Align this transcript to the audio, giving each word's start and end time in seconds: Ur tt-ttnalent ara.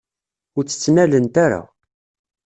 Ur 0.57 0.63
tt-ttnalent 0.65 1.35
ara. 1.45 1.61